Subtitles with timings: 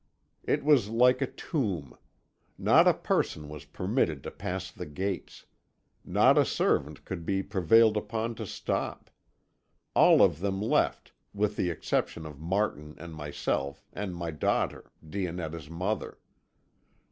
[0.45, 1.95] "It was like a tomb.
[2.57, 5.45] Not a person was permitted to pass the gates.
[6.03, 9.11] Not a servant could be prevailed upon to stop.
[9.93, 15.69] All of them left, with the exception of Martin and myself, and my daughter, Dionetta's
[15.69, 16.17] mother.